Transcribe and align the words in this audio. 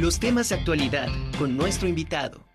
Los 0.00 0.18
temas 0.20 0.50
de 0.50 0.56
actualidad 0.56 1.08
con 1.38 1.56
nuestro 1.56 1.88
invitado. 1.88 2.45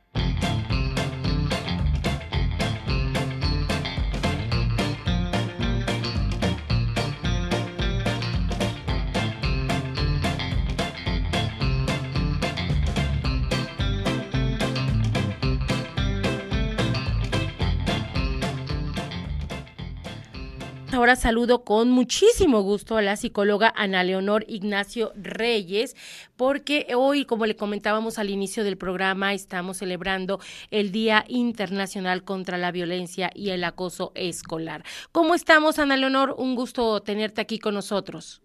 Ahora 20.93 21.15
saludo 21.15 21.63
con 21.63 21.89
muchísimo 21.89 22.63
gusto 22.63 22.97
a 22.97 23.01
la 23.01 23.15
psicóloga 23.15 23.73
Ana 23.77 24.03
Leonor 24.03 24.43
Ignacio 24.49 25.13
Reyes, 25.15 25.95
porque 26.35 26.85
hoy, 26.97 27.23
como 27.23 27.45
le 27.45 27.55
comentábamos 27.55 28.19
al 28.19 28.29
inicio 28.29 28.65
del 28.65 28.77
programa, 28.77 29.33
estamos 29.33 29.77
celebrando 29.77 30.41
el 30.69 30.91
Día 30.91 31.23
Internacional 31.29 32.25
contra 32.25 32.57
la 32.57 32.71
Violencia 32.71 33.31
y 33.33 33.51
el 33.51 33.63
Acoso 33.63 34.11
Escolar. 34.15 34.83
¿Cómo 35.13 35.33
estamos, 35.33 35.79
Ana 35.79 35.95
Leonor? 35.95 36.35
Un 36.37 36.55
gusto 36.55 37.01
tenerte 37.01 37.39
aquí 37.39 37.57
con 37.57 37.73
nosotros. 37.73 38.41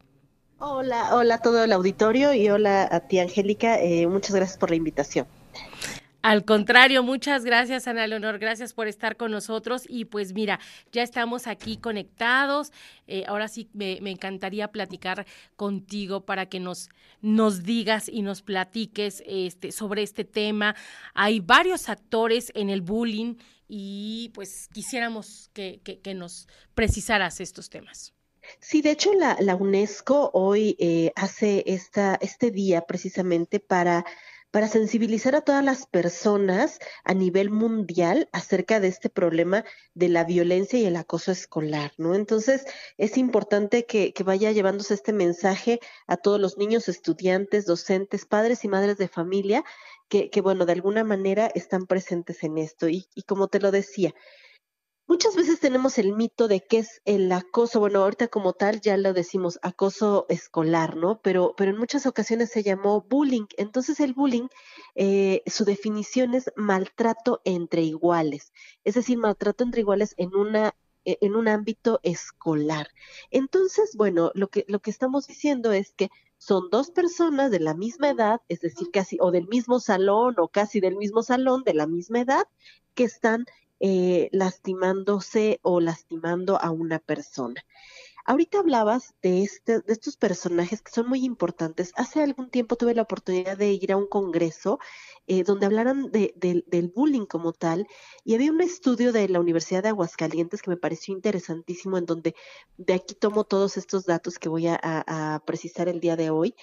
Hola, 0.60 1.16
hola 1.16 1.34
a 1.34 1.42
todo 1.42 1.64
el 1.64 1.72
auditorio 1.72 2.33
y 2.33 2.48
hola 2.48 2.88
a 2.88 3.00
ti, 3.00 3.19
Angélica. 3.19 3.80
Eh, 3.80 4.06
muchas 4.06 4.36
gracias 4.36 4.56
por 4.56 4.70
la 4.70 4.77
invitación. 4.77 5.27
Al 6.23 6.45
contrario, 6.45 7.02
muchas 7.05 7.45
gracias 7.45 7.87
Ana 7.87 8.06
Leonor, 8.06 8.38
gracias 8.38 8.73
por 8.73 8.88
estar 8.88 9.16
con 9.16 9.30
nosotros 9.30 9.84
y 9.88 10.06
pues 10.06 10.33
mira, 10.33 10.59
ya 10.91 11.02
estamos 11.02 11.47
aquí 11.47 11.77
conectados. 11.77 12.73
Eh, 13.06 13.25
ahora 13.29 13.47
sí 13.47 13.69
me, 13.75 13.98
encantaría 14.11 14.69
platicar 14.69 15.25
contigo 15.55 16.25
para 16.25 16.47
que 16.47 16.59
nos, 16.59 16.89
nos 17.20 17.62
digas 17.62 18.09
y 18.09 18.23
nos 18.23 18.42
platiques 18.42 19.23
este, 19.27 19.70
sobre 19.70 20.02
este 20.02 20.25
tema. 20.25 20.75
Hay 21.14 21.41
varios 21.41 21.89
actores 21.89 22.51
en 22.55 22.70
el 22.70 22.80
bullying 22.80 23.36
y 23.69 24.30
pues 24.34 24.69
quisiéramos 24.73 25.51
que, 25.53 25.80
nos 26.17 26.48
precisaras 26.75 27.41
estos 27.41 27.70
temas. 27.70 28.12
Sí, 28.61 28.80
de 28.80 28.92
hecho 28.92 29.12
la, 29.12 29.36
la 29.41 29.56
UNESCO 29.56 30.30
hoy 30.33 30.77
eh, 30.78 31.12
hace 31.17 31.64
esta, 31.67 32.17
este 32.20 32.53
día 32.53 32.83
precisamente 32.83 33.58
para 33.58 34.05
para 34.50 34.69
sensibilizar 34.69 35.34
a 35.34 35.42
todas 35.42 35.64
las 35.64 35.86
personas 35.86 36.78
a 37.05 37.14
nivel 37.14 37.50
mundial 37.50 38.28
acerca 38.33 38.80
de 38.80 38.89
este 38.89 39.11
problema 39.11 39.64
de 39.94 40.08
la 40.08 40.25
violencia 40.25 40.78
y 40.78 40.86
el 40.86 40.97
acoso 40.97 41.33
escolar, 41.33 41.92
¿no? 41.98 42.14
Entonces, 42.14 42.64
es 42.97 43.17
importante 43.19 43.86
que, 43.86 44.14
vaya 44.24 44.52
llevándose 44.52 44.94
este 44.94 45.12
mensaje 45.12 45.78
a 46.06 46.17
todos 46.17 46.41
los 46.41 46.58
niños, 46.58 46.89
estudiantes, 46.89 47.67
docentes, 47.67 48.24
padres 48.24 48.64
y 48.64 48.69
madres 48.69 48.98
de 48.98 49.08
familia, 49.08 49.64
que, 50.08 50.30
que 50.30 50.41
bueno, 50.41 50.67
de 50.67 50.72
alguna 50.72 51.05
manera 51.05 51.50
están 51.55 51.86
presentes 51.86 52.42
en 52.42 52.58
esto. 52.58 52.89
Y, 52.89 53.08
y 53.14 53.22
como 53.22 53.48
te 53.48 53.61
lo 53.61 53.70
decía, 53.70 54.14
Muchas 55.08 55.36
veces 55.36 55.60
tenemos 55.60 55.98
el 55.98 56.14
mito 56.14 56.48
de 56.48 56.64
qué 56.64 56.78
es 56.78 57.00
el 57.04 57.30
acoso, 57.30 57.78
bueno, 57.78 58.02
ahorita 58.02 58.26
como 58.26 58.54
tal 58.54 58.80
ya 58.80 58.96
lo 58.96 59.12
decimos 59.12 59.60
acoso 59.62 60.26
escolar, 60.28 60.96
¿no? 60.96 61.20
Pero, 61.22 61.54
pero 61.56 61.70
en 61.70 61.78
muchas 61.78 62.06
ocasiones 62.06 62.50
se 62.50 62.64
llamó 62.64 63.02
bullying. 63.02 63.46
Entonces 63.56 64.00
el 64.00 64.14
bullying, 64.14 64.48
eh, 64.96 65.42
su 65.46 65.64
definición 65.64 66.34
es 66.34 66.50
maltrato 66.56 67.40
entre 67.44 67.82
iguales, 67.82 68.52
es 68.82 68.94
decir, 68.94 69.16
maltrato 69.18 69.62
entre 69.62 69.82
iguales 69.82 70.14
en 70.16 70.34
una 70.34 70.74
e, 71.04 71.18
en 71.20 71.36
un 71.36 71.46
ámbito 71.46 72.00
escolar. 72.02 72.88
Entonces, 73.30 73.92
bueno, 73.96 74.32
lo 74.34 74.48
que, 74.48 74.64
lo 74.66 74.80
que 74.80 74.90
estamos 74.90 75.28
diciendo 75.28 75.70
es 75.70 75.92
que 75.92 76.10
son 76.38 76.68
dos 76.68 76.90
personas 76.90 77.52
de 77.52 77.60
la 77.60 77.74
misma 77.74 78.10
edad, 78.10 78.40
es 78.48 78.60
decir, 78.60 78.90
casi 78.92 79.16
o 79.20 79.30
del 79.30 79.46
mismo 79.46 79.78
salón 79.78 80.34
o 80.38 80.48
casi 80.48 80.80
del 80.80 80.96
mismo 80.96 81.22
salón, 81.22 81.62
de 81.64 81.74
la 81.74 81.86
misma 81.86 82.20
edad, 82.20 82.48
que 82.94 83.04
están 83.04 83.46
eh, 83.80 84.28
lastimándose 84.32 85.58
o 85.62 85.80
lastimando 85.80 86.61
a 86.61 86.70
una 86.70 86.98
persona. 86.98 87.64
Ahorita 88.27 88.59
hablabas 88.59 89.14
de, 89.23 89.42
este, 89.42 89.81
de 89.81 89.92
estos 89.92 90.17
personajes 90.17 90.83
que 90.83 90.91
son 90.91 91.09
muy 91.09 91.25
importantes. 91.25 91.92
Hace 91.95 92.23
algún 92.23 92.51
tiempo 92.51 92.75
tuve 92.75 92.92
la 92.92 93.03
oportunidad 93.03 93.57
de 93.57 93.73
ir 93.73 93.92
a 93.92 93.97
un 93.97 94.09
congreso 94.09 94.81
eh, 95.29 95.45
donde 95.45 95.67
hablaran 95.67 96.11
de, 96.11 96.35
del 96.37 96.92
bullying 96.95 97.27
como 97.27 97.53
tal 97.53 97.87
y 98.25 98.35
había 98.35 98.51
un 98.51 98.61
estudio 98.61 99.13
de 99.13 99.29
la 99.29 99.41
Universidad 99.41 99.83
de 99.83 99.91
Aguascalientes 99.91 100.61
que 100.61 100.70
me 100.70 100.77
pareció 100.77 101.14
interesantísimo 101.14 101.98
en 101.98 102.07
donde 102.07 102.35
de 102.77 102.95
aquí 102.95 103.14
tomo 103.14 103.45
todos 103.45 103.77
estos 103.77 104.07
datos 104.07 104.39
que 104.39 104.48
voy 104.48 104.67
a, 104.69 105.43
precisar 105.47 105.89
el 105.89 106.01
día 106.01 106.17
de 106.17 106.31
hoy. 106.31 106.55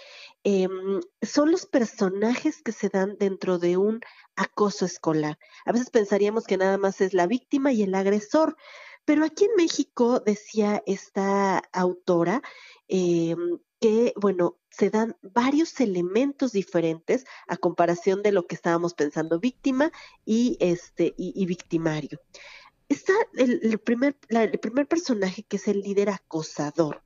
Em, 0.44 1.01
son 1.22 1.51
los 1.51 1.66
personajes 1.66 2.62
que 2.62 2.72
se 2.74 2.90
dan 2.90 3.18
dentro 3.18 3.57
de 3.57 3.78
un 3.78 4.01
acoso 4.35 4.85
escolar. 4.85 5.38
A 5.66 5.72
veces 5.72 5.90
pensaríamos 5.90 6.45
que 6.45 6.57
nada 6.57 6.78
más 6.78 7.01
es 7.01 7.13
la 7.13 7.28
víctima 7.28 7.72
y 7.72 7.84
el 7.84 7.95
agresor, 7.95 8.57
pero 9.05 9.25
aquí 9.25 9.45
en 9.45 9.55
México 9.57 10.19
decía 10.19 10.81
esta 10.85 11.59
autora 11.71 12.41
em, 12.87 13.59
que, 13.79 14.13
bueno, 14.15 14.57
se 14.69 14.89
dan 14.89 15.17
varios 15.21 15.79
elementos 15.81 16.53
diferentes 16.53 17.25
a 17.47 17.57
comparación 17.57 18.23
de 18.23 18.31
lo 18.31 18.47
que 18.47 18.55
estábamos 18.55 18.93
pensando, 18.93 19.39
víctima 19.39 19.91
y, 20.25 20.57
este, 20.59 21.13
y, 21.17 21.45
victimario. 21.45 22.19
Está 22.87 23.13
el, 23.35 23.77
primer, 23.79 24.17
el 24.29 24.59
primer 24.59 24.87
personaje 24.87 25.43
que 25.43 25.57
es 25.57 25.67
el 25.67 25.81
líder 25.81 26.09
acosador. 26.09 27.03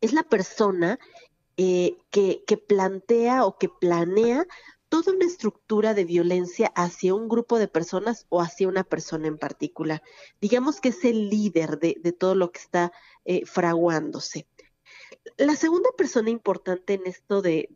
Es 0.00 0.12
la 0.12 0.22
persona 0.22 0.98
eh, 1.56 1.96
que, 2.10 2.44
que 2.46 2.58
plantea 2.58 3.46
o 3.46 3.56
que 3.56 3.68
planea 3.68 4.46
toda 4.88 5.12
una 5.12 5.26
estructura 5.26 5.94
de 5.94 6.04
violencia 6.04 6.72
hacia 6.74 7.14
un 7.14 7.28
grupo 7.28 7.58
de 7.58 7.68
personas 7.68 8.26
o 8.28 8.40
hacia 8.40 8.68
una 8.68 8.84
persona 8.84 9.26
en 9.26 9.38
particular. 9.38 10.02
Digamos 10.40 10.80
que 10.80 10.90
es 10.90 11.04
el 11.04 11.28
líder 11.28 11.78
de, 11.78 11.94
todo 12.12 12.34
lo 12.34 12.52
que 12.52 12.60
está 12.60 12.92
eh, 13.24 13.44
fraguándose. 13.46 14.46
La 15.36 15.56
segunda 15.56 15.90
persona 15.96 16.30
importante 16.30 16.94
en 16.94 17.06
esto 17.06 17.42
de, 17.42 17.68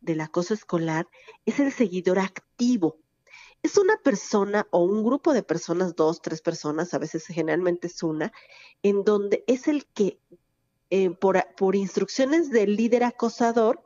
del 0.00 0.20
acoso 0.20 0.54
escolar 0.54 1.08
es 1.46 1.58
el 1.58 1.72
seguidor 1.72 2.18
activo. 2.18 2.98
Es 3.62 3.78
una 3.78 3.96
persona 3.96 4.66
o 4.70 4.84
un 4.84 5.04
grupo 5.04 5.32
de 5.32 5.42
personas, 5.42 5.94
dos, 5.94 6.20
tres 6.20 6.42
personas, 6.42 6.94
a 6.94 6.98
veces 6.98 7.26
generalmente 7.26 7.86
es 7.86 8.02
una, 8.02 8.32
en 8.82 9.04
donde 9.04 9.44
es 9.46 9.68
el 9.68 9.86
que, 9.86 10.18
eh, 10.90 11.10
por, 11.10 11.46
por 11.56 11.76
instrucciones 11.76 12.50
del 12.50 12.76
líder 12.76 13.04
acosador, 13.04 13.82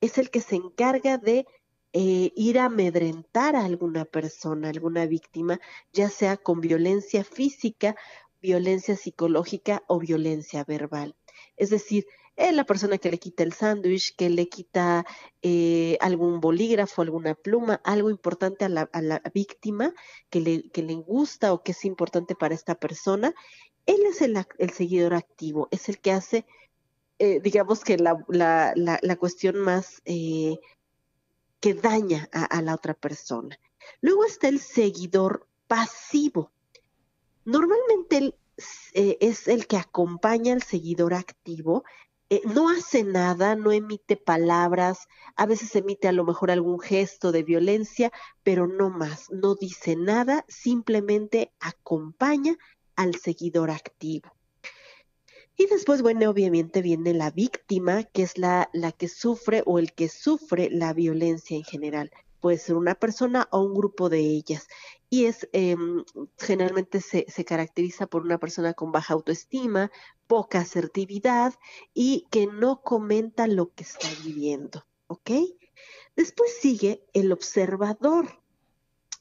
es 0.00 0.18
el 0.18 0.30
que 0.30 0.40
se 0.40 0.56
encarga 0.56 1.18
de 1.18 1.46
eh, 1.92 2.32
ir 2.36 2.58
a 2.58 2.66
amedrentar 2.66 3.56
a 3.56 3.64
alguna 3.64 4.04
persona, 4.04 4.68
alguna 4.68 5.06
víctima, 5.06 5.60
ya 5.92 6.10
sea 6.10 6.36
con 6.36 6.60
violencia 6.60 7.24
física, 7.24 7.96
violencia 8.40 8.96
psicológica 8.96 9.82
o 9.86 9.98
violencia 9.98 10.64
verbal. 10.64 11.16
Es 11.56 11.70
decir, 11.70 12.06
es 12.36 12.54
la 12.54 12.64
persona 12.64 12.98
que 12.98 13.10
le 13.10 13.18
quita 13.18 13.42
el 13.42 13.52
sándwich, 13.52 14.14
que 14.16 14.30
le 14.30 14.48
quita 14.48 15.04
eh, 15.42 15.98
algún 16.00 16.40
bolígrafo, 16.40 17.02
alguna 17.02 17.34
pluma, 17.34 17.80
algo 17.84 18.10
importante 18.10 18.64
a 18.64 18.68
la, 18.68 19.22
víctima 19.34 19.92
que 20.30 20.40
le, 20.40 20.70
que 20.70 20.82
le 20.82 20.94
gusta 20.94 21.52
o 21.52 21.64
que 21.64 21.72
es 21.72 21.84
importante 21.84 22.36
para 22.36 22.54
esta 22.54 22.76
persona, 22.76 23.34
él 23.86 24.00
es 24.06 24.22
el, 24.22 24.36
seguidor 24.72 25.14
activo, 25.14 25.66
es 25.72 25.88
el 25.88 25.98
que 25.98 26.12
hace, 26.12 26.46
eh, 27.18 27.40
digamos 27.40 27.82
que 27.82 27.96
la, 27.96 28.24
la, 28.28 28.72
la, 28.76 29.16
cuestión 29.16 29.58
más 29.58 30.00
que 31.60 31.74
daña 31.74 32.28
a, 32.32 32.62
la 32.62 32.74
otra 32.74 32.94
persona. 32.94 33.58
Luego 34.00 34.24
está 34.24 34.48
el 34.48 34.60
seguidor 34.60 35.46
pasivo. 35.66 36.52
Normalmente 37.44 38.34
eh, 38.94 39.18
es 39.20 39.48
el 39.48 39.66
que 39.66 39.76
acompaña 39.76 40.52
al 40.52 40.62
seguidor 40.62 41.14
activo, 41.14 41.84
eh, 42.30 42.42
no 42.44 42.68
hace 42.68 43.04
nada, 43.04 43.56
no 43.56 43.72
emite 43.72 44.16
palabras, 44.16 45.08
a 45.34 45.46
veces 45.46 45.74
emite 45.76 46.08
a 46.08 46.12
lo 46.12 46.24
mejor 46.24 46.50
algún 46.50 46.78
gesto 46.78 47.32
de 47.32 47.42
violencia, 47.42 48.12
pero 48.42 48.66
no 48.66 48.90
más, 48.90 49.30
no 49.30 49.54
dice 49.54 49.96
nada, 49.96 50.44
simplemente 50.46 51.54
acompaña 51.58 52.58
al 52.96 53.14
seguidor 53.14 53.70
activo. 53.70 54.37
Y 55.60 55.66
después, 55.66 56.02
bueno, 56.02 56.30
obviamente 56.30 56.82
viene 56.82 57.12
la 57.12 57.32
víctima, 57.32 58.04
que 58.04 58.22
es 58.22 58.38
la, 58.38 58.70
la 58.72 58.92
que 58.92 59.08
sufre 59.08 59.64
o 59.66 59.80
el 59.80 59.92
que 59.92 60.08
sufre 60.08 60.70
la 60.70 60.92
violencia 60.92 61.56
en 61.56 61.64
general. 61.64 62.12
Puede 62.38 62.58
ser 62.58 62.76
una 62.76 62.94
persona 62.94 63.48
o 63.50 63.62
un 63.62 63.74
grupo 63.74 64.08
de 64.08 64.20
ellas. 64.20 64.68
Y 65.10 65.24
es 65.24 65.48
em, 65.52 66.04
generalmente 66.38 67.00
se, 67.00 67.26
se 67.28 67.44
caracteriza 67.44 68.06
por 68.06 68.22
una 68.22 68.38
persona 68.38 68.72
con 68.72 68.92
baja 68.92 69.14
autoestima, 69.14 69.90
poca 70.28 70.60
asertividad 70.60 71.54
y 71.92 72.28
que 72.30 72.46
no 72.46 72.80
comenta 72.82 73.48
lo 73.48 73.74
que 73.74 73.82
está 73.82 74.08
viviendo. 74.22 74.86
¿Ok? 75.08 75.32
Después 76.14 76.56
sigue 76.60 77.04
el 77.14 77.32
observador, 77.32 78.28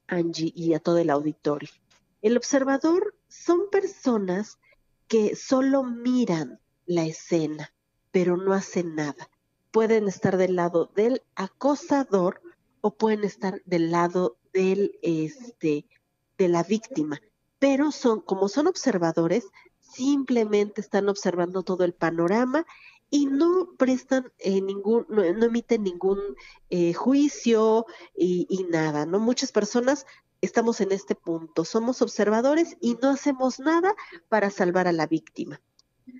Angie, 0.05 0.53
y 0.55 0.75
a 0.75 0.79
todo 0.79 0.99
el 0.99 1.09
auditorio. 1.09 1.69
El 2.21 2.37
observador 2.37 3.15
son 3.27 3.71
personas 3.71 4.59
que 5.07 5.35
solo 5.35 5.83
miran 5.83 6.59
la 6.85 7.05
escena, 7.05 7.73
pero 8.11 8.37
no 8.37 8.53
hacen 8.53 8.95
nada. 8.95 9.29
pueden 9.71 10.07
estar 10.07 10.37
del 10.37 10.55
lado 10.55 10.91
del 10.95 11.21
acosador 11.35 12.41
o 12.81 12.95
pueden 12.95 13.23
estar 13.23 13.61
del 13.65 13.91
lado 13.91 14.37
del 14.53 14.97
este 15.01 15.85
de 16.37 16.47
la 16.47 16.63
víctima, 16.63 17.21
pero 17.59 17.91
son 17.91 18.21
como 18.21 18.47
son 18.47 18.67
observadores, 18.67 19.45
simplemente 19.79 20.81
están 20.81 21.09
observando 21.09 21.63
todo 21.63 21.83
el 21.83 21.93
panorama 21.93 22.65
y 23.09 23.25
no 23.25 23.69
prestan 23.77 24.31
eh, 24.39 24.61
ningún, 24.61 25.05
no, 25.09 25.23
emiten 25.23 25.83
ningún 25.83 26.19
eh, 26.69 26.93
juicio 26.93 27.85
y, 28.15 28.45
y, 28.49 28.63
nada, 28.63 29.05
¿no? 29.05 29.19
Muchas 29.19 29.51
personas 29.51 30.05
estamos 30.41 30.81
en 30.81 30.91
este 30.91 31.15
punto, 31.15 31.65
somos 31.65 32.01
observadores 32.01 32.77
y 32.81 32.97
no 33.01 33.09
hacemos 33.09 33.59
nada 33.59 33.93
para 34.29 34.49
salvar 34.49 34.87
a 34.87 34.93
la 34.93 35.07
víctima. 35.07 35.61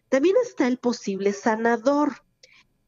También 0.09 0.35
está 0.41 0.67
el 0.67 0.77
posible 0.77 1.33
sanador. 1.33 2.23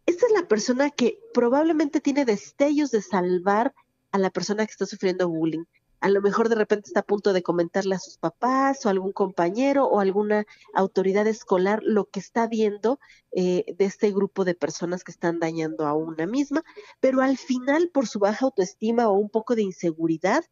Esta 0.05 0.25
es 0.25 0.31
la 0.33 0.47
persona 0.47 0.89
que 0.89 1.19
probablemente 1.33 2.01
tiene 2.01 2.25
destellos 2.25 2.91
de 2.91 3.01
salvar 3.01 3.73
a 4.11 4.17
la 4.17 4.29
persona 4.29 4.65
que 4.65 4.71
está 4.71 4.85
sufriendo 4.85 5.29
bullying. 5.29 5.65
A 6.01 6.09
lo 6.09 6.21
mejor 6.21 6.47
de 6.47 6.55
repente 6.55 6.87
está 6.87 7.01
a 7.01 7.05
punto 7.05 7.33
de 7.33 7.43
comentarle 7.43 7.93
a 7.93 7.99
sus 7.99 8.17
papás 8.17 8.85
o 8.85 8.89
algún 8.89 9.11
compañero 9.11 9.85
o 9.85 9.99
alguna 9.99 10.45
autoridad 10.73 11.27
escolar 11.27 11.81
lo 11.83 12.05
que 12.05 12.21
está 12.21 12.47
viendo 12.47 12.99
eh, 13.31 13.65
de 13.77 13.85
este 13.85 14.11
grupo 14.11 14.45
de 14.45 14.55
personas 14.55 15.03
que 15.03 15.11
están 15.11 15.39
dañando 15.39 15.85
a 15.85 15.93
una 15.93 16.25
misma, 16.25 16.63
pero 17.01 17.21
al 17.21 17.37
final 17.37 17.89
por 17.89 18.07
su 18.07 18.19
baja 18.19 18.45
autoestima 18.45 19.09
o 19.09 19.13
un 19.13 19.29
poco 19.29 19.55
de 19.55 19.63
inseguridad 19.63 20.45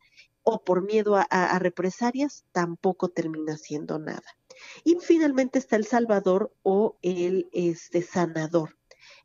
o 0.50 0.64
por 0.64 0.82
miedo 0.82 1.18
a, 1.18 1.60
represalias, 1.60 2.46
tampoco 2.54 3.10
termina 3.10 3.56
haciendo 3.56 4.00
nada. 4.00 4.38
Y 4.86 4.96
finalmente 5.02 5.60
está 5.60 5.76
el 5.76 5.86
salvador 5.86 6.54
o 6.64 6.98
el 7.02 7.50
este, 7.52 8.02
sanador 8.02 8.78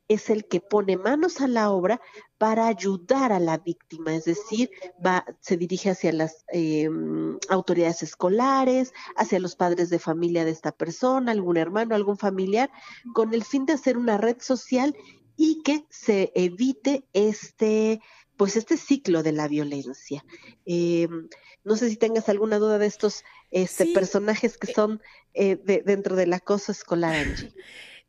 es 0.09 0.31
el 0.31 0.47
que 0.47 0.61
pone 0.61 0.97
manos 0.97 1.41
a 1.41 1.47
la 1.47 1.71
obra 1.71 2.01
para 2.39 2.67
ayudar 2.67 3.33
a 3.33 3.39
la 3.39 3.57
víctima, 3.59 4.15
es 4.17 4.25
decir, 4.25 4.69
va, 5.05 5.25
se 5.41 5.57
dirige 5.57 5.91
hacia 5.91 6.13
las 6.13 6.45
em, 6.49 7.39
autoridades 7.49 8.03
escolares, 8.03 8.93
hacia 9.17 9.39
los 9.39 9.55
padres 9.55 9.91
de 9.91 10.01
familia 10.01 10.45
de 10.45 10.51
esta 10.51 10.73
persona, 10.73 11.31
algún 11.31 11.57
hermano, 11.57 11.95
algún 11.95 12.19
familiar, 12.19 12.69
con 13.15 13.33
el 13.33 13.45
fin 13.45 13.65
de 13.65 13.75
hacer 13.75 13.97
una 13.97 14.19
red 14.19 14.39
social 14.41 14.95
y 15.37 15.63
que 15.63 15.87
se 15.89 16.33
evite 16.35 17.07
este 17.13 18.01
pues 18.37 18.57
este 18.57 18.77
ciclo 18.77 19.23
de 19.23 19.33
la 19.33 19.49
violencia. 19.49 20.25
Em, 20.65 21.29
no 21.65 21.77
sé 21.77 21.89
si 21.91 21.97
tengas 21.97 22.29
alguna 22.29 22.59
duda 22.59 22.79
de 22.79 22.87
estos 22.87 23.25
este, 23.51 23.87
personajes 23.87 24.59
que 24.59 24.71
eh 24.71 24.75
son 24.75 25.01
eh, 25.35 25.57
dentro 25.85 26.17
del 26.17 26.33
acoso 26.33 26.73
escolar, 26.73 27.15
Angie. 27.15 27.53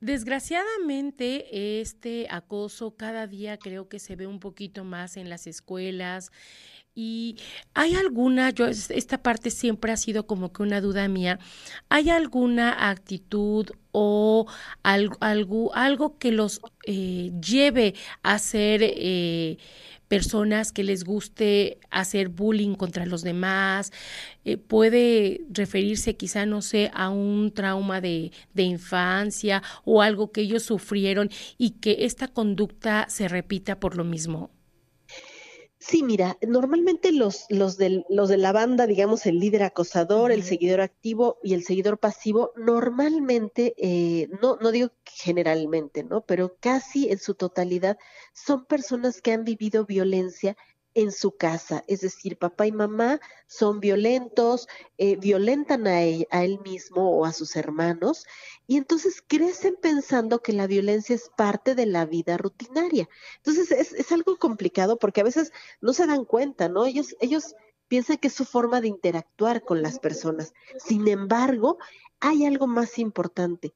Desgraciadamente, 0.03 1.79
este 1.79 2.27
acoso 2.29 2.97
cada 2.97 3.25
día 3.25 3.57
creo 3.57 3.87
que 3.87 3.99
se 3.99 4.17
ve 4.17 4.27
un 4.27 4.41
poquito 4.41 4.83
más 4.83 5.15
en 5.15 5.29
las 5.29 5.47
escuelas. 5.47 6.29
Y 6.93 7.37
hay 7.73 7.95
alguna, 7.95 8.49
yo 8.49 8.67
esta 8.67 9.23
parte 9.23 9.49
siempre 9.49 9.93
ha 9.93 9.97
sido 9.97 10.27
como 10.27 10.51
que 10.51 10.61
una 10.61 10.81
duda 10.81 11.07
mía, 11.07 11.39
¿hay 11.87 12.09
alguna 12.09 12.89
actitud 12.89 13.71
o 13.93 14.45
algo, 14.83 15.15
algo, 15.21 15.73
algo 15.73 16.17
que 16.17 16.33
los 16.33 16.59
eh, 16.85 17.31
lleve 17.41 17.95
a 18.23 18.37
ser 18.39 18.81
eh, 18.83 19.57
personas 20.13 20.71
que 20.71 20.83
les 20.83 21.03
guste 21.03 21.79
hacer 21.89 22.29
bullying 22.29 22.75
contra 22.75 23.05
los 23.05 23.23
demás, 23.23 23.91
eh, 24.45 24.57
puede 24.57 25.41
referirse 25.49 26.15
quizá, 26.15 26.45
no 26.45 26.61
sé, 26.61 26.91
a 26.93 27.09
un 27.09 27.51
trauma 27.51 27.99
de, 27.99 28.31
de 28.53 28.63
infancia 28.63 29.63
o 29.85 30.01
algo 30.01 30.31
que 30.31 30.41
ellos 30.41 30.63
sufrieron 30.63 31.29
y 31.57 31.71
que 31.71 32.05
esta 32.05 32.27
conducta 32.27 33.07
se 33.09 33.27
repita 33.27 33.79
por 33.79 33.95
lo 33.95 34.03
mismo. 34.03 34.51
Sí, 35.85 36.01
mira, 36.01 36.37
normalmente 36.47 37.11
los, 37.11 37.45
los, 37.49 37.77
del, 37.77 38.05
los 38.07 38.29
de 38.29 38.37
la 38.37 38.53
banda, 38.53 38.87
digamos, 38.87 39.25
el 39.25 39.39
líder 39.39 39.63
acosador, 39.63 40.31
el 40.31 40.43
seguidor 40.43 40.79
activo 40.79 41.39
y 41.43 41.53
el 41.55 41.63
seguidor 41.65 41.99
pasivo, 41.99 42.53
normalmente, 42.55 43.73
eh, 43.77 44.29
no, 44.41 44.55
no 44.61 44.71
digo 44.71 44.91
generalmente, 45.03 46.05
¿no? 46.05 46.21
Pero 46.21 46.55
casi 46.61 47.11
en 47.11 47.19
su 47.19 47.35
totalidad 47.35 47.97
son 48.33 48.65
personas 48.65 49.21
que 49.21 49.33
han 49.33 49.43
vivido 49.43 49.85
violencia 49.85 50.55
en 50.95 51.11
su 51.11 51.35
casa, 51.35 51.83
es 51.87 52.01
decir, 52.01 52.37
papá 52.37 52.67
y 52.67 52.71
mamá 52.71 53.19
son 53.47 53.79
violentos, 53.79 54.67
eh, 54.97 55.15
violentan 55.15 55.87
a 55.87 56.03
él, 56.03 56.27
a 56.29 56.43
él, 56.43 56.59
mismo 56.63 57.17
o 57.17 57.25
a 57.25 57.33
sus 57.33 57.55
hermanos, 57.55 58.25
y 58.67 58.77
entonces 58.77 59.23
crecen 59.25 59.75
pensando 59.81 60.41
que 60.41 60.53
la 60.53 60.67
violencia 60.67 61.15
es 61.15 61.29
parte 61.35 61.75
de 61.75 61.85
la 61.85 62.05
vida 62.05 62.37
rutinaria. 62.37 63.09
Entonces 63.37 63.71
es, 63.71 63.93
es 63.93 64.11
algo 64.11 64.37
complicado 64.37 64.99
porque 64.99 65.21
a 65.21 65.25
veces 65.25 65.51
no 65.81 65.93
se 65.93 66.05
dan 66.05 66.25
cuenta, 66.25 66.69
¿no? 66.69 66.85
Ellos, 66.85 67.15
ellos 67.19 67.55
piensan 67.87 68.17
que 68.17 68.27
es 68.27 68.33
su 68.33 68.45
forma 68.45 68.81
de 68.81 68.87
interactuar 68.87 69.63
con 69.63 69.81
las 69.81 69.99
personas. 69.99 70.53
Sin 70.77 71.07
embargo, 71.07 71.77
hay 72.19 72.45
algo 72.45 72.67
más 72.67 72.99
importante, 72.99 73.73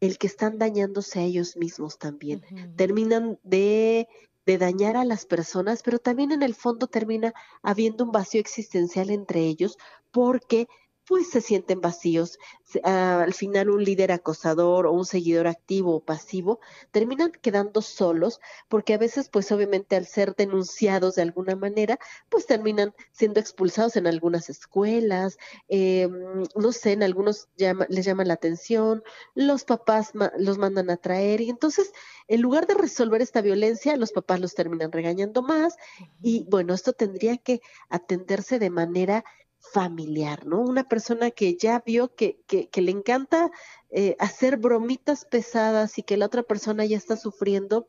el 0.00 0.18
que 0.18 0.26
están 0.26 0.58
dañándose 0.58 1.18
a 1.18 1.22
ellos 1.22 1.56
mismos 1.56 1.98
también. 1.98 2.42
Terminan 2.76 3.38
de 3.42 4.08
de 4.48 4.56
dañar 4.56 4.96
a 4.96 5.04
las 5.04 5.26
personas, 5.26 5.82
pero 5.82 5.98
también 5.98 6.32
en 6.32 6.42
el 6.42 6.54
fondo 6.54 6.86
termina 6.86 7.34
habiendo 7.62 8.02
un 8.02 8.12
vacío 8.12 8.40
existencial 8.40 9.10
entre 9.10 9.40
ellos 9.40 9.76
porque 10.10 10.68
pues 11.08 11.30
se 11.30 11.40
sienten 11.40 11.80
vacíos. 11.80 12.38
Ah, 12.84 13.22
al 13.22 13.32
final 13.32 13.70
un 13.70 13.82
líder 13.82 14.12
acosador 14.12 14.86
o 14.86 14.92
un 14.92 15.06
seguidor 15.06 15.46
activo 15.46 15.96
o 15.96 16.04
pasivo 16.04 16.60
terminan 16.90 17.32
quedando 17.32 17.80
solos 17.80 18.40
porque 18.68 18.92
a 18.92 18.98
veces 18.98 19.30
pues 19.30 19.50
obviamente 19.50 19.96
al 19.96 20.06
ser 20.06 20.34
denunciados 20.36 21.14
de 21.14 21.22
alguna 21.22 21.56
manera 21.56 21.98
pues 22.28 22.44
terminan 22.44 22.94
siendo 23.10 23.40
expulsados 23.40 23.96
en 23.96 24.06
algunas 24.06 24.50
escuelas, 24.50 25.38
eh, 25.70 26.08
no 26.54 26.72
sé, 26.72 26.92
en 26.92 27.02
algunos 27.02 27.48
les 27.88 28.04
llaman 28.04 28.28
la 28.28 28.34
atención, 28.34 29.02
los 29.34 29.64
papás 29.64 30.12
los 30.36 30.58
mandan 30.58 30.90
a 30.90 30.98
traer 30.98 31.40
y 31.40 31.48
entonces 31.48 31.90
en 32.26 32.42
lugar 32.42 32.66
de 32.66 32.74
resolver 32.74 33.22
esta 33.22 33.40
violencia 33.40 33.96
los 33.96 34.12
papás 34.12 34.40
los 34.40 34.54
terminan 34.54 34.92
regañando 34.92 35.40
más 35.40 35.76
y 36.20 36.44
bueno, 36.50 36.74
esto 36.74 36.92
tendría 36.92 37.38
que 37.38 37.62
atenderse 37.88 38.58
de 38.58 38.68
manera 38.68 39.24
familiar, 39.72 40.46
¿no? 40.46 40.60
Una 40.60 40.84
persona 40.88 41.30
que 41.30 41.56
ya 41.56 41.82
vio 41.84 42.14
que, 42.14 42.40
que, 42.46 42.82
le 42.82 42.90
encanta 42.90 43.50
eh, 43.90 44.16
hacer 44.18 44.56
bromitas 44.56 45.24
pesadas 45.24 45.98
y 45.98 46.02
que 46.02 46.16
la 46.16 46.26
otra 46.26 46.42
persona 46.42 46.84
ya 46.84 46.96
está 46.96 47.16
sufriendo, 47.16 47.88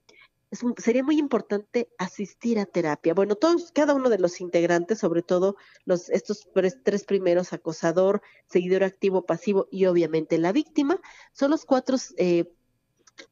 sería 0.78 1.04
muy 1.04 1.20
importante 1.20 1.90
asistir 1.98 2.60
a 2.60 2.66
terapia. 2.66 3.14
Bueno, 3.14 3.36
todos, 3.36 3.72
cada 3.72 3.94
uno 3.94 4.10
de 4.10 4.20
los 4.20 4.42
integrantes, 4.42 5.00
sobre 5.00 5.22
todo 5.22 5.56
los, 5.86 6.10
estos 6.10 6.48
tres 6.84 7.04
primeros, 7.04 7.54
acosador, 7.54 8.22
seguidor 8.48 8.84
activo, 8.84 9.26
pasivo 9.26 9.68
y 9.72 9.86
obviamente 9.86 10.38
la 10.38 10.52
víctima, 10.52 11.00
son 11.34 11.52
los 11.52 11.66
cuatro 11.66 11.98
eh, 12.18 12.52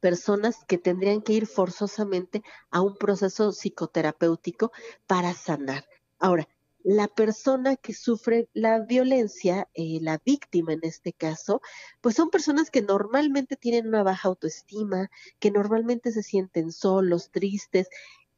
personas 0.00 0.64
que 0.66 0.78
tendrían 0.78 1.22
que 1.22 1.32
ir 1.32 1.46
forzosamente 1.46 2.42
a 2.70 2.82
un 2.82 2.96
proceso 2.96 3.52
psicoterapéutico 3.52 4.70
para 5.06 5.32
sanar. 5.34 5.84
Ahora, 6.18 6.48
la 6.84 7.08
persona 7.08 7.76
que 7.76 7.92
sufre 7.92 8.48
la 8.54 8.80
violencia, 8.80 9.68
eh, 9.74 9.98
la 10.00 10.20
víctima 10.24 10.72
en 10.72 10.80
este 10.82 11.12
caso, 11.12 11.60
pues 12.00 12.14
son 12.14 12.30
personas 12.30 12.70
que 12.70 12.82
normalmente 12.82 13.56
tienen 13.56 13.88
una 13.88 14.02
baja 14.02 14.28
autoestima, 14.28 15.10
que 15.38 15.50
normalmente 15.50 16.12
se 16.12 16.22
sienten 16.22 16.72
solos, 16.72 17.30
tristes 17.30 17.88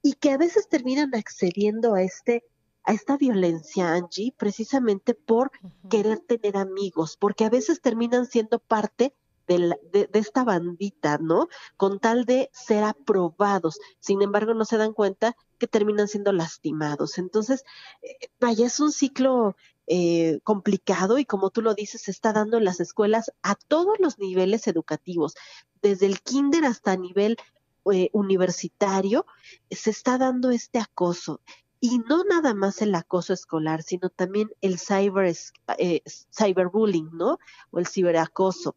y 0.02 0.14
que 0.14 0.30
a 0.30 0.38
veces 0.38 0.68
terminan 0.68 1.14
accediendo 1.14 1.94
a 1.94 2.02
este 2.02 2.44
a 2.84 2.92
esta 2.94 3.18
violencia, 3.18 3.92
Angie, 3.92 4.34
precisamente 4.36 5.14
por 5.14 5.50
querer 5.90 6.20
tener 6.20 6.56
amigos, 6.56 7.18
porque 7.18 7.44
a 7.44 7.50
veces 7.50 7.82
terminan 7.82 8.24
siendo 8.24 8.58
parte 8.58 9.14
de, 9.58 10.08
esta 10.12 10.44
bandita, 10.44 11.18
¿no? 11.18 11.48
Con 11.76 11.98
tal 11.98 12.24
de 12.24 12.50
ser 12.52 12.84
aprobados. 12.84 13.78
Sin 13.98 14.22
embargo, 14.22 14.54
no 14.54 14.64
se 14.64 14.76
dan 14.76 14.92
cuenta 14.92 15.36
que 15.58 15.66
terminan 15.66 16.08
siendo 16.08 16.32
lastimados. 16.32 17.18
Entonces, 17.18 17.64
eh, 18.02 18.28
vaya, 18.38 18.66
es 18.66 18.78
un 18.78 18.92
ciclo 18.92 19.56
eh, 19.86 20.40
complicado 20.44 21.18
y 21.18 21.24
como 21.24 21.50
tú 21.50 21.62
lo 21.62 21.74
dices, 21.74 22.02
se 22.02 22.12
está 22.12 22.32
dando 22.32 22.58
en 22.58 22.64
las 22.64 22.80
escuelas 22.80 23.32
a 23.42 23.56
todos 23.56 23.98
los 23.98 24.18
niveles 24.18 24.68
educativos, 24.68 25.34
desde 25.82 26.06
el 26.06 26.20
kinder 26.20 26.64
hasta 26.64 26.96
nivel 26.96 27.36
eh, 27.92 28.10
universitario, 28.12 29.26
se 29.70 29.90
está 29.90 30.18
dando 30.18 30.50
este 30.50 30.78
acoso. 30.78 31.40
Y 31.82 31.98
no 32.00 32.24
nada 32.24 32.52
más 32.52 32.82
el 32.82 32.94
acoso 32.94 33.32
escolar, 33.32 33.82
sino 33.82 34.10
también 34.10 34.50
el 34.60 34.78
cyber, 34.78 35.34
cyberbullying, 36.30 37.08
¿no? 37.14 37.38
O 37.70 37.78
el 37.78 37.86
ciberacoso 37.86 38.76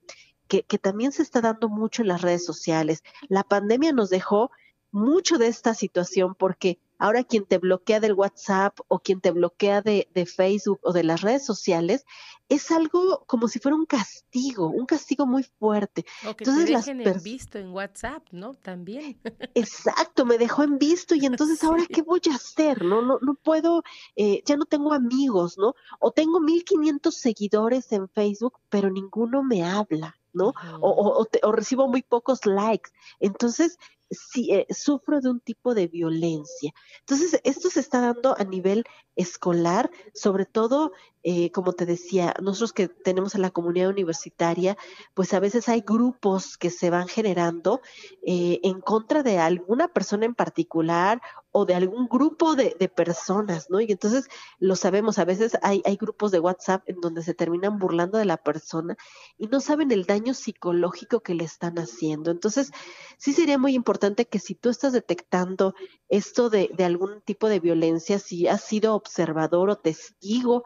que, 0.62 0.78
también 0.78 1.12
se 1.12 1.24
está 1.24 1.42
dando 1.42 1.70
mucho 1.70 2.02
en 2.02 2.10
las 2.10 2.22
redes 2.22 2.46
sociales. 2.46 3.04
La 3.30 3.44
pandemia 3.44 3.92
nos 3.92 4.10
dejó 4.10 4.52
mucho 4.92 5.38
de 5.38 5.48
esta 5.48 5.74
situación 5.74 6.36
porque 6.36 6.80
ahora 7.00 7.24
quien 7.24 7.46
te 7.46 7.58
bloquea 7.58 8.00
del 8.00 8.14
WhatsApp 8.14 8.80
o 8.88 9.00
quien 9.00 9.20
te 9.20 9.32
bloquea 9.32 9.82
de, 9.82 10.08
de 10.14 10.26
Facebook 10.26 10.80
o 10.84 10.94
de 10.94 11.04
las 11.04 11.22
redes 11.22 11.46
sociales, 11.46 12.06
es 12.50 12.72
algo 12.72 13.24
como 13.26 13.48
si 13.48 13.60
fuera 13.60 13.76
un 13.76 13.86
castigo, 13.86 14.68
un 14.68 14.86
castigo 14.86 15.26
muy 15.26 15.44
fuerte. 15.44 16.06
O 16.28 16.36
que 16.36 16.44
entonces, 16.44 16.66
te 16.66 16.72
dejen 16.72 17.02
en 17.02 17.24
visto 17.24 17.58
en 17.58 17.72
WhatsApp, 17.72 18.24
¿no? 18.32 18.54
También. 18.54 19.20
Exacto, 19.56 20.26
me 20.26 20.38
dejó 20.38 20.64
en 20.64 20.78
visto 20.78 21.16
y 21.16 21.26
entonces 21.26 21.64
ahora 21.64 21.86
qué 21.88 22.02
voy 22.02 22.22
a 22.32 22.36
hacer, 22.36 22.84
¿no? 22.84 23.02
No, 23.02 23.18
no 23.22 23.34
puedo, 23.36 23.84
eh, 24.16 24.44
ya 24.46 24.56
no 24.58 24.66
tengo 24.66 24.94
amigos, 24.94 25.58
¿no? 25.58 25.76
O 26.00 26.12
tengo 26.12 26.40
1500 26.40 27.16
seguidores 27.16 27.92
en 27.92 28.08
Facebook, 28.10 28.60
pero 28.70 28.90
ninguno 28.90 29.44
me 29.44 29.64
habla. 29.64 30.16
¿No? 30.34 30.54
o, 30.82 31.28
o, 31.42 31.52
recibo 31.52 31.88
muy 31.88 32.02
pocos 32.02 32.46
likes. 32.46 32.92
Entonces, 33.20 33.78
sí, 34.10 34.52
eh, 34.52 34.68
sufro 34.70 35.22
de 35.22 35.30
un 35.30 35.40
tipo 35.40 35.74
de 35.74 35.88
violencia. 35.88 36.74
Entonces, 37.00 37.40
esto 37.44 37.70
se 37.70 37.80
está 37.80 38.02
dando 38.02 38.36
a 38.38 38.44
nivel 38.44 38.84
escolar, 39.16 39.92
sobre 40.14 40.46
todo, 40.46 40.92
eh, 41.24 41.52
como 41.52 41.72
te 41.72 41.86
decía, 41.86 42.34
nosotros 42.42 42.74
que 42.74 42.90
tenemos 42.90 43.34
en 43.34 43.42
la 43.42 43.52
comunidad 43.52 43.90
universitaria, 43.90 44.78
pues 45.14 45.34
a 45.34 45.40
veces 45.40 45.70
hay 45.70 45.82
grupos 45.82 46.58
que 46.58 46.70
se 46.70 46.90
van 46.90 47.08
generando 47.08 47.82
eh, 48.26 48.60
en 48.64 48.82
contra 48.82 49.24
de 49.24 49.40
alguna 49.40 49.88
persona 49.88 50.26
en 50.26 50.36
particular 50.36 51.22
o 51.54 51.66
de 51.66 51.76
algún 51.76 52.08
grupo 52.08 52.56
de, 52.56 52.74
personas, 52.90 53.70
¿no? 53.70 53.80
Y 53.80 53.92
entonces 53.92 54.28
lo 54.60 54.76
sabemos, 54.76 55.20
a 55.20 55.26
veces 55.26 55.56
hay, 55.62 55.82
hay 55.86 55.96
grupos 55.96 56.32
de 56.32 56.40
WhatsApp 56.40 56.84
en 56.88 57.00
donde 57.00 57.22
se 57.22 57.34
terminan 57.34 57.80
burlando 57.80 58.18
de 58.18 58.26
la 58.26 58.38
persona 58.38 58.98
y 59.38 59.48
no 59.48 59.62
saben 59.62 59.92
el 59.92 60.06
daño 60.06 60.34
psicológico 60.34 61.22
que 61.22 61.36
le 61.36 61.44
están 61.44 61.78
haciendo. 61.78 62.32
Entonces, 62.32 62.72
sí 63.18 63.34
sería 63.34 63.58
muy 63.58 63.76
importante 63.76 64.26
que 64.26 64.40
si 64.40 64.56
tú 64.56 64.70
estás 64.70 64.94
detectando 64.94 65.76
esto 66.10 66.50
de, 66.50 66.72
de 66.76 66.86
algún 66.86 67.22
tipo 67.22 67.48
de 67.48 67.60
violencia, 67.60 68.20
si 68.20 68.48
has 68.48 68.64
sido 68.64 68.96
observador 68.96 69.70
o 69.70 69.78
testigo 69.78 70.64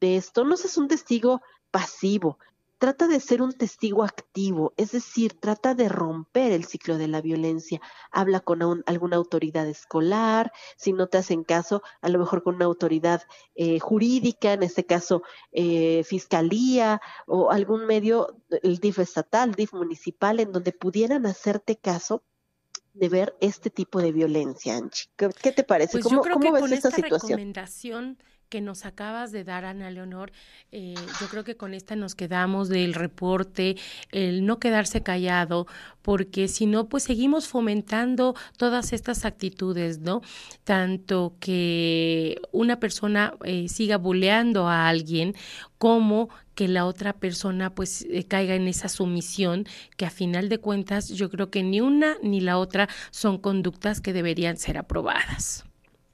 de 0.00 0.16
esto, 0.16 0.44
no 0.44 0.56
seas 0.56 0.76
un 0.76 0.88
testigo 0.88 1.42
pasivo, 1.70 2.38
trata 2.80 3.06
de 3.08 3.20
ser 3.20 3.42
un 3.42 3.52
testigo 3.52 4.02
activo, 4.02 4.72
es 4.78 4.92
decir, 4.92 5.34
trata 5.38 5.74
de 5.74 5.90
romper 5.90 6.50
el 6.52 6.64
ciclo 6.64 6.96
de 6.96 7.08
la 7.08 7.20
violencia. 7.20 7.78
Habla 8.10 8.40
con 8.40 8.62
alguna 8.86 9.16
autoridad 9.16 9.68
escolar, 9.68 10.50
si 10.78 10.94
no 10.94 11.06
te 11.06 11.18
hacen 11.18 11.44
caso, 11.44 11.82
a 12.00 12.08
lo 12.08 12.18
mejor 12.18 12.42
con 12.42 12.54
una 12.54 12.64
autoridad 12.64 13.22
eh, 13.54 13.78
jurídica, 13.80 14.54
en 14.54 14.62
este 14.62 14.86
caso 14.86 15.22
eh, 15.52 16.02
fiscalía 16.04 17.02
o 17.26 17.50
algún 17.50 17.84
medio, 17.84 18.34
el 18.62 18.78
DIF 18.78 19.00
estatal, 19.00 19.54
DIF 19.54 19.74
municipal, 19.74 20.40
en 20.40 20.50
donde 20.50 20.72
pudieran 20.72 21.26
hacerte 21.26 21.76
caso 21.76 22.22
de 22.94 23.10
ver 23.10 23.36
este 23.40 23.68
tipo 23.68 24.00
de 24.00 24.10
violencia, 24.10 24.76
Anchi. 24.76 25.10
¿Qué, 25.16 25.52
te 25.52 25.64
parece? 25.64 25.92
Pues 25.92 26.04
¿Cómo, 26.04 26.16
yo 26.16 26.22
creo 26.22 26.40
que 26.40 26.60
con 26.60 26.72
esta, 26.72 26.88
recomendación 26.88 28.16
que 28.50 28.60
nos 28.60 28.84
acabas 28.84 29.30
de 29.32 29.44
dar, 29.44 29.64
Ana 29.64 29.90
Leonor, 29.90 30.32
eh, 30.72 30.94
yo 31.20 31.28
creo 31.28 31.44
que 31.44 31.56
con 31.56 31.72
esta 31.72 31.94
nos 31.94 32.14
quedamos 32.14 32.68
del 32.68 32.94
reporte, 32.94 33.76
el 34.10 34.44
no 34.44 34.58
quedarse 34.58 35.02
callado, 35.02 35.66
porque 36.02 36.48
si 36.48 36.66
no, 36.66 36.88
pues 36.88 37.04
seguimos 37.04 37.46
fomentando 37.46 38.34
todas 38.56 38.92
estas 38.92 39.24
actitudes, 39.24 40.00
¿no? 40.00 40.20
Tanto 40.64 41.36
que 41.38 42.42
una 42.50 42.80
persona 42.80 43.34
eh, 43.44 43.68
siga 43.68 43.96
buleando 43.96 44.68
a 44.68 44.88
alguien 44.88 45.34
como 45.78 46.28
que 46.56 46.66
la 46.66 46.84
otra 46.86 47.14
persona 47.14 47.74
pues 47.74 48.04
eh, 48.10 48.24
caiga 48.24 48.54
en 48.54 48.66
esa 48.66 48.88
sumisión 48.88 49.64
que 49.96 50.06
a 50.06 50.10
final 50.10 50.48
de 50.48 50.58
cuentas 50.58 51.08
yo 51.08 51.30
creo 51.30 51.50
que 51.50 51.62
ni 51.62 51.80
una 51.80 52.16
ni 52.22 52.40
la 52.40 52.58
otra 52.58 52.88
son 53.12 53.38
conductas 53.38 54.00
que 54.00 54.12
deberían 54.12 54.56
ser 54.56 54.76
aprobadas. 54.76 55.69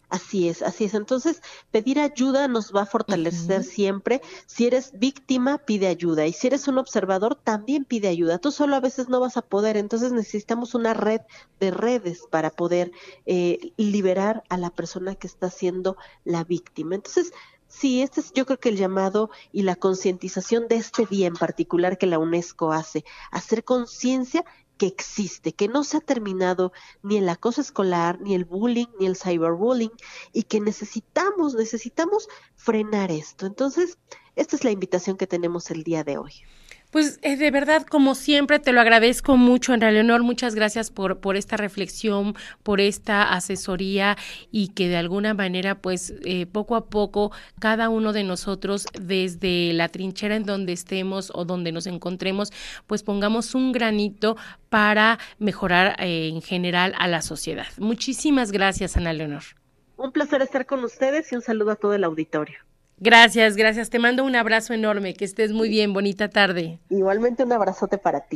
Así 0.09 0.49
es, 0.49 0.63
así 0.63 0.85
es. 0.85 0.95
Entonces, 0.95 1.43
pedir 1.73 1.99
ayuda 1.99 2.47
nos 2.47 2.75
va 2.75 2.83
a 2.83 2.87
fortalecer 2.87 3.65
siempre. 3.65 4.23
Si 4.47 4.67
eres 4.67 4.93
víctima, 4.95 5.59
pide 5.59 5.89
ayuda. 5.89 6.27
Y 6.27 6.33
si 6.33 6.47
eres 6.47 6.69
un 6.69 6.79
observador, 6.79 7.35
también 7.35 7.85
pide 7.85 8.07
ayuda. 8.07 8.39
Tú 8.39 8.53
solo 8.53 8.77
a 8.77 8.81
veces 8.81 9.09
no 9.09 9.19
vas 9.19 9.37
a 9.37 9.43
poder. 9.43 9.77
Entonces, 9.77 10.13
necesitamos 10.13 10.75
una 10.75 10.95
red 10.95 11.23
de 11.59 11.73
redes 11.73 12.23
para 12.31 12.51
poder 12.51 12.93
eh, 13.27 13.73
liberar 13.77 14.45
a 14.49 14.57
la 14.57 14.71
persona 14.71 15.17
que 15.17 15.27
está 15.27 15.51
siendo 15.51 15.97
la 16.25 16.45
víctima. 16.45 16.95
Entonces, 16.95 17.33
Sí, 17.69 18.01
este 18.01 18.21
es 18.21 18.33
yo 18.33 18.47
creo 18.47 18.61
que 18.61 18.69
el 18.69 18.77
llamado 18.77 19.29
y 19.53 19.63
la 19.63 19.75
concientización 19.75 20.69
de 20.69 20.77
este 20.77 21.05
día 21.05 21.27
en 21.27 21.35
particular 21.35 21.99
que 21.99 22.07
la 22.07 22.19
UNESCO 22.19 22.73
hace, 22.73 23.05
hacer 23.33 23.65
conciencia 23.65 24.45
que 24.77 24.87
existe, 24.87 25.53
que 25.53 25.69
no 25.69 25.85
se 25.85 25.97
ha 25.97 26.01
terminado 26.01 26.73
ni 27.03 27.17
el 27.17 27.29
acoso 27.29 27.61
escolar, 27.61 28.21
ni 28.21 28.35
el 28.35 28.45
bullying, 28.45 28.87
ni 28.99 29.07
el 29.07 29.17
cyberbullying, 29.17 29.93
y 30.33 30.45
que 30.45 30.61
necesitamos, 30.61 31.55
necesitamos 31.55 32.29
frenar 32.55 33.11
esto. 33.11 33.47
Entonces, 33.47 33.99
esta 34.35 34.57
es 34.57 34.65
la 34.65 34.71
invitación 34.71 35.17
que 35.17 35.27
tenemos 35.27 35.71
el 35.71 35.83
día 35.83 36.05
de 36.05 36.19
hoy. 36.19 36.33
Pues 36.97 37.19
eh, 37.21 37.37
de 37.37 37.51
verdad, 37.51 37.83
como 37.83 38.15
siempre, 38.15 38.59
te 38.59 38.73
lo 38.73 38.81
agradezco 38.81 39.37
mucho, 39.37 39.75
Ana 39.75 39.91
Leonor. 39.91 40.23
Muchas 40.23 40.55
gracias 40.55 40.91
por, 40.91 41.21
por 41.21 41.37
esta 41.37 41.59
reflexión, 41.59 42.35
por 42.63 42.81
esta 42.81 43.35
asesoría 43.35 44.17
y 44.51 44.69
que 44.69 44.89
de 44.89 44.97
alguna 44.97 45.35
manera, 45.35 45.75
pues 45.75 46.15
eh, 46.25 46.47
poco 46.47 46.75
a 46.75 46.87
poco, 46.87 47.33
cada 47.61 47.91
uno 47.91 48.15
de 48.15 48.25
nosotros, 48.25 48.87
desde 48.99 49.75
la 49.75 49.91
trinchera 49.91 50.37
en 50.37 50.45
donde 50.45 50.73
estemos 50.73 51.31
o 51.35 51.45
donde 51.45 51.71
nos 51.71 51.87
encontremos, 51.87 52.51
pues 52.87 53.03
pongamos 53.03 53.55
un 53.55 53.73
granito 53.73 54.39
para 54.71 55.19
mejorar 55.39 55.97
eh, 55.99 56.31
en 56.33 56.41
general 56.41 56.95
a 56.97 57.09
la 57.09 57.21
sociedad. 57.21 57.67
Muchísimas 57.77 58.53
gracias, 58.53 58.97
Ana 58.97 59.13
Leonor. 59.13 59.43
Un 59.99 60.13
placer 60.13 60.41
estar 60.41 60.65
con 60.65 60.83
ustedes 60.83 61.31
y 61.31 61.35
un 61.35 61.43
saludo 61.43 61.73
a 61.73 61.77
todo 61.77 61.93
el 61.93 62.05
auditorio. 62.05 62.57
Gracias, 62.99 63.57
gracias. 63.57 63.91
Te 63.91 63.99
mando 63.99 64.25
un 64.25 64.37
abrazo 64.37 64.73
enorme. 64.73 65.15
Que 65.15 65.25
estés 65.25 65.53
muy 65.53 65.69
bien. 65.69 65.93
Bonita 65.93 66.29
tarde. 66.29 66.79
Igualmente 66.89 67.45
un 67.45 67.53
abrazote 67.53 67.99
para 67.99 68.21
ti. 68.21 68.35